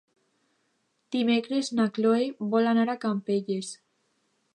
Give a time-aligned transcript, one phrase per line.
[1.15, 2.23] Dimecres na Cloè
[2.55, 3.71] vol anar a Campelles.